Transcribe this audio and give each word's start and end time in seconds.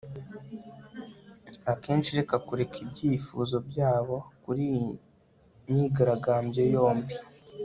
akenshi 1.71 2.11
reka 2.19 2.35
kureka 2.47 2.75
ibyifuzo 2.85 3.55
byabo 3.69 4.15
kuri 4.43 4.63
iyi 4.77 4.89
myigaragambyo 5.69 6.63
yombi 6.75 7.15